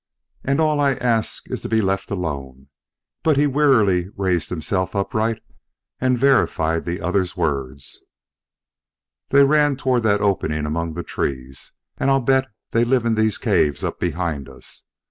"And 0.43 0.59
all 0.59 0.79
I 0.79 0.93
ask 0.93 1.43
is 1.51 1.61
to 1.61 1.69
be 1.69 1.79
left 1.79 2.09
alone!" 2.09 2.69
But 3.21 3.37
he 3.37 3.45
wearily 3.45 4.09
raised 4.17 4.49
himself 4.49 4.95
upright 4.95 5.43
and 5.99 6.17
verified 6.17 6.85
the 6.85 6.99
other's 6.99 7.37
words. 7.37 8.01
"They 9.29 9.43
ran 9.43 9.75
toward 9.77 10.01
that 10.01 10.19
opening 10.21 10.65
among 10.65 10.95
those 10.95 11.05
trees. 11.05 11.73
And 11.99 12.09
I'll 12.09 12.19
bet 12.19 12.47
they 12.71 12.83
live 12.83 13.05
in 13.05 13.13
these 13.13 13.37
caves 13.37 13.83
up 13.83 14.01
here 14.01 14.09
behind 14.09 14.49
us. 14.49 14.85